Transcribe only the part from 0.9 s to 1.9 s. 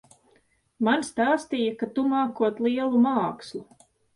stāstīja,